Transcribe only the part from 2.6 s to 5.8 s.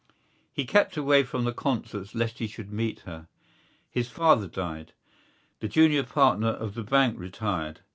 meet her. His father died; the